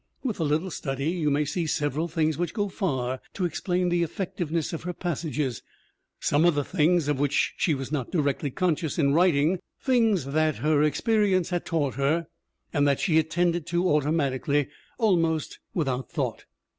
[0.23, 4.01] With a little study you may see several things which go far to explain the
[4.01, 5.61] effective ness of her passages,
[6.19, 10.55] some of them things of which she was not directly conscious in writing, things that
[10.55, 12.25] her experience had taught her
[12.73, 16.45] and that she attended to automatically, almost without thought.